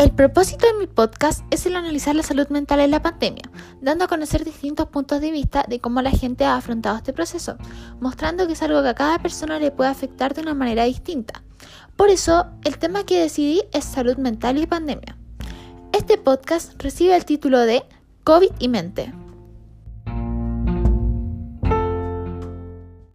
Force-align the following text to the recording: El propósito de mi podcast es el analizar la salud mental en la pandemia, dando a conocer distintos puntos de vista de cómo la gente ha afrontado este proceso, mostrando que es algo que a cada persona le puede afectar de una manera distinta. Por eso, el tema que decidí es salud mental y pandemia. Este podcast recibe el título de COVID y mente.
El 0.00 0.12
propósito 0.12 0.66
de 0.66 0.72
mi 0.78 0.86
podcast 0.86 1.44
es 1.50 1.66
el 1.66 1.76
analizar 1.76 2.14
la 2.14 2.22
salud 2.22 2.48
mental 2.48 2.80
en 2.80 2.90
la 2.90 3.02
pandemia, 3.02 3.50
dando 3.82 4.06
a 4.06 4.08
conocer 4.08 4.46
distintos 4.46 4.88
puntos 4.88 5.20
de 5.20 5.30
vista 5.30 5.66
de 5.68 5.78
cómo 5.78 6.00
la 6.00 6.10
gente 6.10 6.46
ha 6.46 6.56
afrontado 6.56 6.96
este 6.96 7.12
proceso, 7.12 7.58
mostrando 8.00 8.46
que 8.46 8.54
es 8.54 8.62
algo 8.62 8.82
que 8.82 8.88
a 8.88 8.94
cada 8.94 9.18
persona 9.18 9.58
le 9.58 9.70
puede 9.70 9.90
afectar 9.90 10.32
de 10.32 10.40
una 10.40 10.54
manera 10.54 10.84
distinta. 10.84 11.42
Por 11.96 12.08
eso, 12.08 12.46
el 12.64 12.78
tema 12.78 13.04
que 13.04 13.20
decidí 13.20 13.60
es 13.74 13.84
salud 13.84 14.16
mental 14.16 14.56
y 14.56 14.66
pandemia. 14.66 15.18
Este 15.92 16.16
podcast 16.16 16.82
recibe 16.82 17.14
el 17.14 17.26
título 17.26 17.58
de 17.58 17.84
COVID 18.24 18.52
y 18.58 18.68
mente. 18.68 19.12